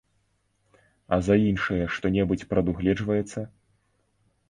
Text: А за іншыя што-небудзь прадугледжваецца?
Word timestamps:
А 1.17 1.19
за 1.27 1.35
іншыя 1.51 1.85
што-небудзь 1.99 2.49
прадугледжваецца? 2.55 3.49